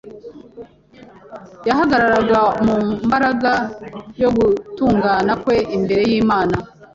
Yahagararaga 1.67 2.39
mu 2.65 2.75
mbaraga 3.07 3.51
yo 4.21 4.29
gutungana 4.37 5.31
kwe 5.43 5.55
imbere 5.75 6.01
y’Imana 6.09 6.55